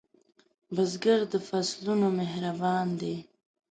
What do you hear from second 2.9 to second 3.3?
دی